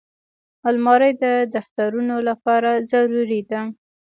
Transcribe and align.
الماري 0.69 1.11
د 1.23 1.25
دفترونو 1.55 2.15
لپاره 2.29 2.71
ضروري 2.91 3.41
ده 3.49 3.61